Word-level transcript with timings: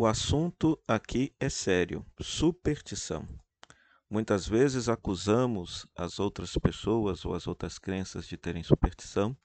O 0.00 0.06
assunto 0.06 0.80
aqui 0.88 1.30
é 1.38 1.50
sério: 1.50 2.06
superstição. 2.18 3.28
Muitas 4.08 4.48
vezes 4.48 4.88
acusamos 4.88 5.86
as 5.94 6.18
outras 6.18 6.56
pessoas 6.56 7.26
ou 7.26 7.34
as 7.34 7.46
outras 7.46 7.78
crenças 7.78 8.26
de 8.26 8.38
terem 8.38 8.62
superstição, 8.62 9.36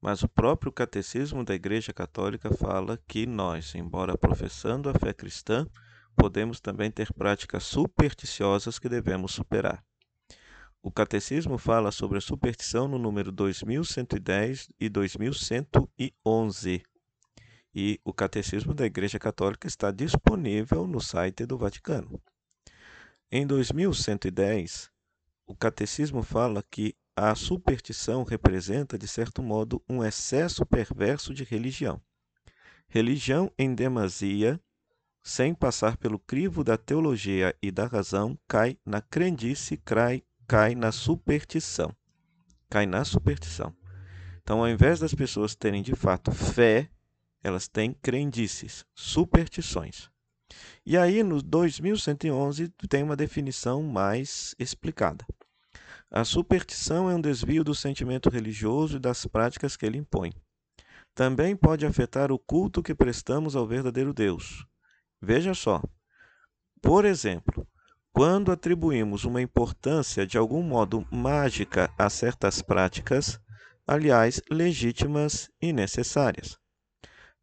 mas 0.00 0.22
o 0.22 0.28
próprio 0.28 0.72
catecismo 0.72 1.44
da 1.44 1.54
Igreja 1.54 1.92
Católica 1.92 2.50
fala 2.54 2.98
que 3.06 3.26
nós, 3.26 3.74
embora 3.74 4.16
professando 4.16 4.88
a 4.88 4.94
fé 4.94 5.12
cristã, 5.12 5.66
podemos 6.16 6.58
também 6.58 6.90
ter 6.90 7.12
práticas 7.12 7.64
supersticiosas 7.64 8.78
que 8.78 8.88
devemos 8.88 9.32
superar. 9.32 9.84
O 10.82 10.90
catecismo 10.90 11.58
fala 11.58 11.92
sobre 11.92 12.16
a 12.16 12.22
superstição 12.22 12.88
no 12.88 12.96
número 12.96 13.30
2110 13.30 14.70
e 14.80 14.88
2111. 14.88 16.82
E 17.74 17.98
o 18.04 18.12
catecismo 18.12 18.74
da 18.74 18.84
Igreja 18.84 19.18
Católica 19.18 19.66
está 19.66 19.90
disponível 19.90 20.86
no 20.86 21.00
site 21.00 21.46
do 21.46 21.56
Vaticano. 21.56 22.20
Em 23.30 23.46
2110, 23.46 24.90
o 25.46 25.54
catecismo 25.54 26.22
fala 26.22 26.62
que 26.70 26.94
a 27.16 27.34
superstição 27.34 28.24
representa, 28.24 28.98
de 28.98 29.08
certo 29.08 29.42
modo, 29.42 29.82
um 29.88 30.04
excesso 30.04 30.64
perverso 30.66 31.32
de 31.32 31.44
religião. 31.44 32.00
Religião 32.88 33.50
em 33.58 33.74
demasia, 33.74 34.60
sem 35.22 35.54
passar 35.54 35.96
pelo 35.96 36.18
crivo 36.18 36.62
da 36.62 36.76
teologia 36.76 37.54
e 37.62 37.70
da 37.70 37.86
razão, 37.86 38.38
cai 38.46 38.76
na 38.84 39.00
crendice, 39.00 39.78
cai, 39.78 40.22
cai 40.46 40.74
na 40.74 40.92
superstição. 40.92 41.94
Cai 42.68 42.86
na 42.86 43.04
superstição. 43.04 43.74
Então, 44.42 44.60
ao 44.60 44.68
invés 44.68 45.00
das 45.00 45.14
pessoas 45.14 45.54
terem 45.54 45.82
de 45.82 45.94
fato 45.94 46.32
fé, 46.32 46.90
elas 47.42 47.68
têm 47.68 47.92
crendices, 47.92 48.84
superstições. 48.94 50.10
E 50.84 50.96
aí, 50.96 51.22
no 51.22 51.42
2111, 51.42 52.68
tem 52.88 53.02
uma 53.02 53.16
definição 53.16 53.82
mais 53.82 54.54
explicada. 54.58 55.24
A 56.10 56.24
superstição 56.24 57.08
é 57.10 57.14
um 57.14 57.20
desvio 57.20 57.64
do 57.64 57.74
sentimento 57.74 58.28
religioso 58.28 58.96
e 58.96 59.00
das 59.00 59.24
práticas 59.26 59.76
que 59.76 59.86
ele 59.86 59.98
impõe. 59.98 60.32
Também 61.14 61.56
pode 61.56 61.86
afetar 61.86 62.30
o 62.30 62.38
culto 62.38 62.82
que 62.82 62.94
prestamos 62.94 63.56
ao 63.56 63.66
verdadeiro 63.66 64.12
Deus. 64.12 64.66
Veja 65.20 65.54
só. 65.54 65.82
Por 66.80 67.04
exemplo, 67.04 67.66
quando 68.12 68.52
atribuímos 68.52 69.24
uma 69.24 69.40
importância 69.40 70.26
de 70.26 70.36
algum 70.36 70.62
modo 70.62 71.06
mágica 71.10 71.90
a 71.96 72.10
certas 72.10 72.60
práticas, 72.60 73.40
aliás, 73.86 74.42
legítimas 74.50 75.50
e 75.60 75.72
necessárias. 75.72 76.61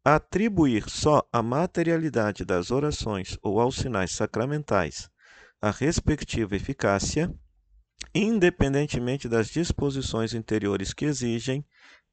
Atribuir 0.03 0.89
só 0.89 1.27
a 1.31 1.43
materialidade 1.43 2.45
das 2.45 2.71
orações 2.71 3.37
ou 3.41 3.59
aos 3.59 3.75
sinais 3.75 4.11
sacramentais 4.11 5.09
a 5.61 5.71
respectiva 5.71 6.55
eficácia, 6.55 7.33
independentemente 8.15 9.27
das 9.27 9.49
disposições 9.49 10.33
interiores 10.33 10.93
que 10.93 11.05
exigem, 11.05 11.65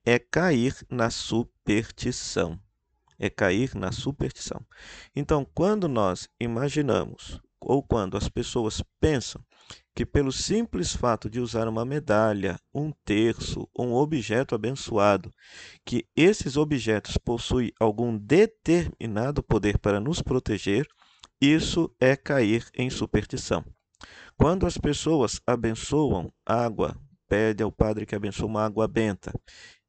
é 0.04 0.18
cair 0.18 0.74
na 0.90 1.10
superstição. 1.10 2.60
É 3.18 3.30
cair 3.30 3.74
na 3.74 3.92
superstição. 3.92 4.66
Então, 5.14 5.46
quando 5.54 5.88
nós 5.88 6.28
imaginamos, 6.40 7.40
ou 7.60 7.82
quando 7.82 8.16
as 8.16 8.28
pessoas 8.28 8.82
pensam 9.00 9.42
que 9.97 10.05
pelo 10.05 10.30
simples 10.30 10.94
fato 10.94 11.30
de 11.30 11.41
usar 11.41 11.66
uma 11.66 11.83
medalha, 11.83 12.61
um 12.75 12.92
terço, 13.02 13.66
um 13.77 13.94
objeto 13.94 14.55
abençoado, 14.55 15.30
que 15.86 16.06
esses 16.14 16.58
objetos 16.58 17.16
possuem 17.16 17.72
algum 17.80 18.14
determinado 18.19 19.42
poder 19.42 19.78
para 19.78 19.98
nos 19.98 20.20
proteger, 20.20 20.86
isso 21.41 21.91
é 21.98 22.14
cair 22.14 22.69
em 22.77 22.91
superstição. 22.91 23.64
Quando 24.36 24.66
as 24.66 24.77
pessoas 24.77 25.41
abençoam 25.47 26.31
água, 26.44 26.94
pede 27.28 27.62
ao 27.62 27.72
padre 27.72 28.06
que 28.06 28.14
abençoe 28.14 28.47
uma 28.47 28.64
água 28.64 28.87
benta 28.88 29.32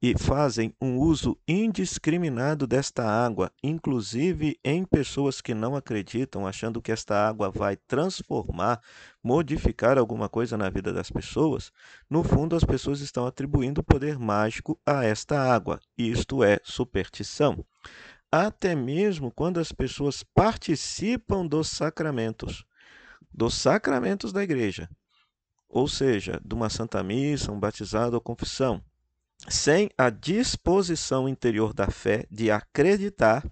e 0.02 0.16
fazem 0.18 0.74
um 0.80 0.98
uso 0.98 1.38
indiscriminado 1.48 2.68
desta 2.68 3.04
água, 3.04 3.52
inclusive 3.64 4.60
em 4.64 4.86
pessoas 4.86 5.42
que 5.42 5.56
não 5.56 5.76
acreditam, 5.76 6.46
achando 6.46 6.82
que 6.82 6.92
esta 6.92 7.28
água 7.28 7.50
vai 7.50 7.76
transformar, 7.76 8.80
modificar 9.24 9.98
alguma 9.98 10.30
coisa 10.30 10.56
na 10.56 10.70
vida 10.70 10.94
das 10.94 11.10
pessoas, 11.10 11.72
no 12.10 12.24
fundo 12.24 12.56
as 12.56 12.64
pessoas 12.64 13.02
estão 13.02 13.26
atribuindo 13.26 13.84
poder 13.84 14.20
mágico 14.20 14.80
a 14.86 15.04
esta 15.04 15.40
água. 15.40 15.80
Isto 15.98 16.44
é 16.44 16.60
superstição. 16.64 17.66
Até 18.32 18.76
mesmo 18.76 19.32
quando 19.32 19.60
as 19.60 19.72
pessoas 19.72 20.22
participam 20.22 21.46
dos 21.48 21.70
sacramentos, 21.70 22.66
dos 23.34 23.56
sacramentos 23.56 24.32
da 24.32 24.44
igreja, 24.44 24.88
ou 25.70 25.88
seja, 25.88 26.42
de 26.44 26.54
uma 26.54 26.70
santa 26.70 27.04
missa, 27.04 27.52
um 27.52 27.60
batizado 27.60 28.16
ou 28.16 28.22
confissão, 28.22 28.82
sem 29.48 29.90
a 29.98 30.10
disposição 30.10 31.28
interior 31.28 31.74
da 31.74 31.90
fé 31.90 32.26
de 32.32 32.50
acreditar, 32.50 33.46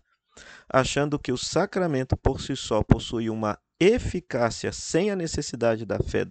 achando 0.67 1.19
que 1.19 1.31
o 1.31 1.37
sacramento 1.37 2.17
por 2.17 2.41
si 2.41 2.55
só 2.55 2.83
possui 2.83 3.29
uma 3.29 3.57
eficácia 3.79 4.71
sem 4.71 5.11
a 5.11 5.15
necessidade 5.15 5.85
da 5.85 5.99
fé 5.99 6.27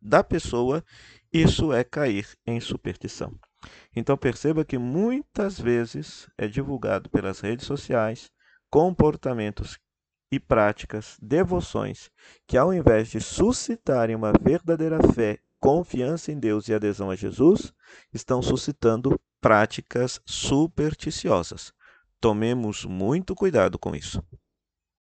da 0.00 0.22
pessoa, 0.22 0.84
isso 1.32 1.72
é 1.72 1.84
cair 1.84 2.26
em 2.46 2.60
superstição. 2.60 3.38
Então 3.94 4.16
perceba 4.16 4.64
que 4.64 4.76
muitas 4.76 5.58
vezes 5.58 6.28
é 6.36 6.48
divulgado 6.48 7.08
pelas 7.08 7.40
redes 7.40 7.66
sociais 7.66 8.30
comportamentos 8.68 9.78
e 10.32 10.40
práticas, 10.40 11.18
devoções, 11.20 12.10
que 12.46 12.56
ao 12.56 12.72
invés 12.72 13.08
de 13.08 13.20
suscitarem 13.20 14.16
uma 14.16 14.32
verdadeira 14.32 14.98
fé 15.12 15.38
confiança 15.60 16.32
em 16.32 16.40
Deus 16.40 16.66
e 16.66 16.74
adesão 16.74 17.10
a 17.10 17.14
Jesus 17.14 17.72
estão 18.12 18.42
suscitando 18.42 19.20
práticas 19.40 20.20
supersticiosas. 20.24 21.72
Tomemos 22.18 22.86
muito 22.86 23.34
cuidado 23.34 23.78
com 23.78 23.94
isso. 23.94 24.24